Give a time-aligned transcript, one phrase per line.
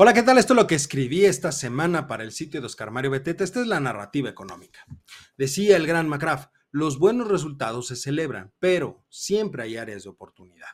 [0.00, 0.38] Hola, ¿qué tal?
[0.38, 3.42] Esto es lo que escribí esta semana para el sitio de Oscar Mario Beteta.
[3.42, 4.86] Esta es la narrativa económica.
[5.36, 10.68] Decía el gran McCraft, los buenos resultados se celebran, pero siempre hay áreas de oportunidad.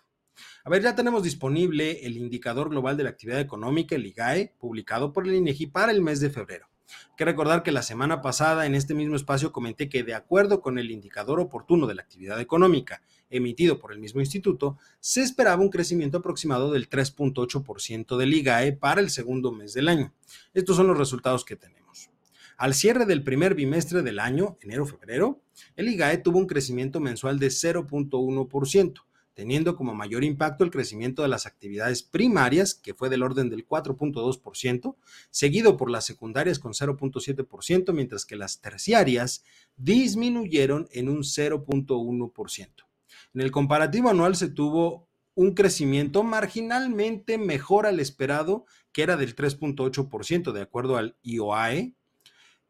[0.63, 5.11] A ver, ya tenemos disponible el indicador global de la actividad económica, el IGAE, publicado
[5.11, 6.69] por el INEGI para el mes de febrero.
[6.89, 10.61] Hay que recordar que la semana pasada en este mismo espacio comenté que de acuerdo
[10.61, 15.63] con el indicador oportuno de la actividad económica emitido por el mismo instituto, se esperaba
[15.63, 20.13] un crecimiento aproximado del 3.8% del IGAE para el segundo mes del año.
[20.53, 22.11] Estos son los resultados que tenemos.
[22.57, 25.41] Al cierre del primer bimestre del año, enero-febrero,
[25.77, 29.01] el IGAE tuvo un crecimiento mensual de 0.1%,
[29.35, 33.67] teniendo como mayor impacto el crecimiento de las actividades primarias, que fue del orden del
[33.67, 34.97] 4.2%,
[35.31, 39.45] seguido por las secundarias con 0.7%, mientras que las terciarias
[39.77, 42.69] disminuyeron en un 0.1%.
[43.35, 49.35] En el comparativo anual se tuvo un crecimiento marginalmente mejor al esperado, que era del
[49.35, 51.95] 3.8% de acuerdo al IOAE,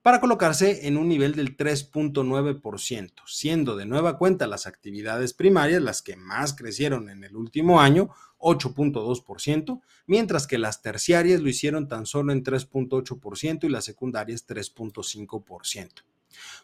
[0.04, 6.02] para colocarse en un nivel del 3.9%, siendo de nueva cuenta las actividades primarias las
[6.02, 12.04] que más crecieron en el último año, 8.2%, mientras que las terciarias lo hicieron tan
[12.04, 16.02] solo en 3.8% y las secundarias 3.5%.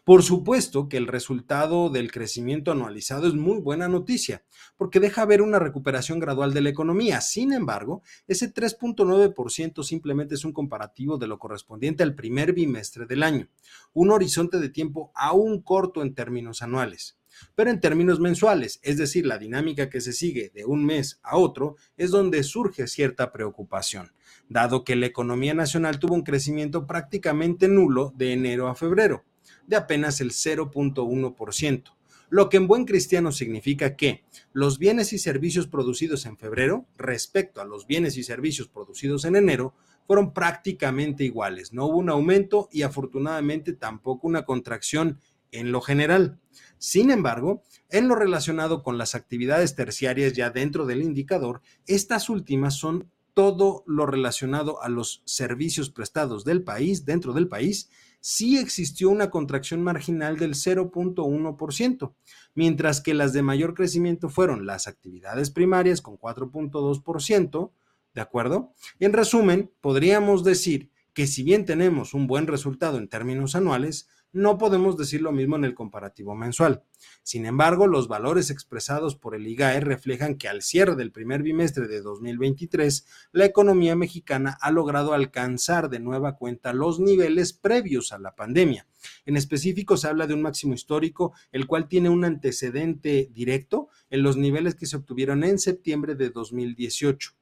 [0.03, 4.43] Por supuesto que el resultado del crecimiento anualizado es muy buena noticia,
[4.75, 7.21] porque deja ver una recuperación gradual de la economía.
[7.21, 13.21] Sin embargo, ese 3.9% simplemente es un comparativo de lo correspondiente al primer bimestre del
[13.21, 13.47] año,
[13.93, 17.17] un horizonte de tiempo aún corto en términos anuales.
[17.55, 21.37] Pero en términos mensuales, es decir, la dinámica que se sigue de un mes a
[21.37, 24.13] otro, es donde surge cierta preocupación,
[24.49, 29.23] dado que la economía nacional tuvo un crecimiento prácticamente nulo de enero a febrero
[29.71, 31.83] de apenas el 0.1%,
[32.29, 37.61] lo que en buen cristiano significa que los bienes y servicios producidos en febrero respecto
[37.61, 39.73] a los bienes y servicios producidos en enero
[40.05, 41.71] fueron prácticamente iguales.
[41.71, 45.19] No hubo un aumento y afortunadamente tampoco una contracción
[45.53, 46.37] en lo general.
[46.77, 52.75] Sin embargo, en lo relacionado con las actividades terciarias ya dentro del indicador, estas últimas
[52.75, 57.89] son todo lo relacionado a los servicios prestados del país, dentro del país,
[58.21, 62.13] sí existió una contracción marginal del 0.1%,
[62.55, 67.71] mientras que las de mayor crecimiento fueron las actividades primarias con 4.2%,
[68.13, 68.73] ¿de acuerdo?
[68.99, 74.57] En resumen, podríamos decir que si bien tenemos un buen resultado en términos anuales, no
[74.57, 76.83] podemos decir lo mismo en el comparativo mensual.
[77.23, 81.87] Sin embargo, los valores expresados por el IGAE reflejan que al cierre del primer bimestre
[81.87, 88.19] de 2023, la economía mexicana ha logrado alcanzar de nueva cuenta los niveles previos a
[88.19, 88.87] la pandemia.
[89.25, 94.23] En específico, se habla de un máximo histórico, el cual tiene un antecedente directo en
[94.23, 97.40] los niveles que se obtuvieron en septiembre de 2018.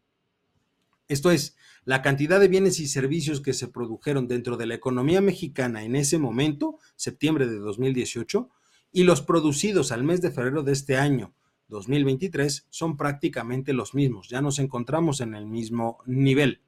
[1.10, 5.22] Esto es, la cantidad de bienes y servicios que se produjeron dentro de la economía
[5.22, 8.48] mexicana en ese momento, septiembre de 2018,
[8.92, 11.34] y los producidos al mes de febrero de este año,
[11.68, 14.30] 2023, son prácticamente los mismos.
[14.30, 16.62] Ya nos encontramos en el mismo nivel.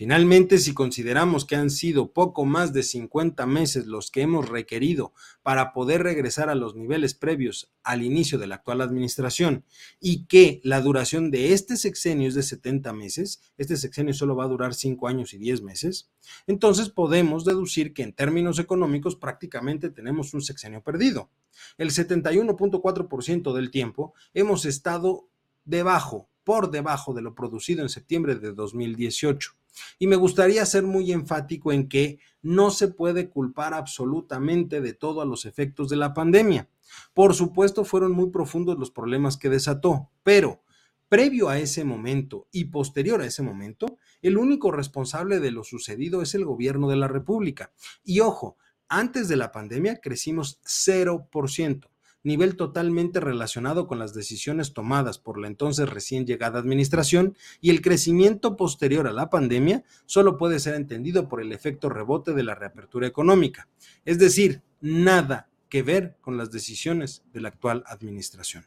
[0.00, 5.12] Finalmente, si consideramos que han sido poco más de 50 meses los que hemos requerido
[5.42, 9.66] para poder regresar a los niveles previos al inicio de la actual administración
[10.00, 14.44] y que la duración de este sexenio es de 70 meses, este sexenio solo va
[14.44, 16.08] a durar 5 años y 10 meses,
[16.46, 21.28] entonces podemos deducir que en términos económicos prácticamente tenemos un sexenio perdido.
[21.76, 25.28] El 71.4% del tiempo hemos estado
[25.66, 29.59] debajo, por debajo de lo producido en septiembre de 2018.
[29.98, 35.20] Y me gustaría ser muy enfático en que no se puede culpar absolutamente de todo
[35.20, 36.68] a los efectos de la pandemia.
[37.14, 40.62] Por supuesto, fueron muy profundos los problemas que desató, pero
[41.08, 46.22] previo a ese momento y posterior a ese momento, el único responsable de lo sucedido
[46.22, 47.72] es el gobierno de la República.
[48.04, 48.56] Y ojo,
[48.88, 51.90] antes de la pandemia crecimos 0%
[52.22, 57.82] nivel totalmente relacionado con las decisiones tomadas por la entonces recién llegada administración y el
[57.82, 62.54] crecimiento posterior a la pandemia solo puede ser entendido por el efecto rebote de la
[62.54, 63.68] reapertura económica,
[64.04, 68.66] es decir, nada que ver con las decisiones de la actual administración.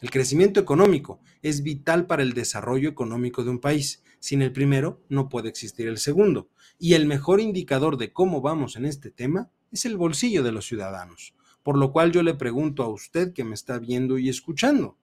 [0.00, 4.02] El crecimiento económico es vital para el desarrollo económico de un país.
[4.20, 6.50] Sin el primero, no puede existir el segundo.
[6.78, 10.66] Y el mejor indicador de cómo vamos en este tema es el bolsillo de los
[10.66, 11.34] ciudadanos.
[11.68, 14.96] Por lo cual yo le pregunto a usted que me está viendo y escuchando,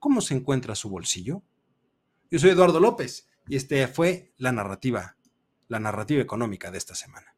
[0.00, 1.44] ¿cómo se encuentra su bolsillo?
[2.28, 5.16] Yo soy Eduardo López y este fue la narrativa,
[5.68, 7.36] la narrativa económica de esta semana.